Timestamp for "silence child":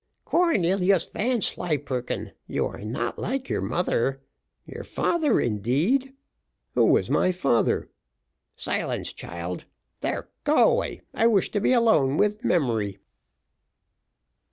8.55-9.65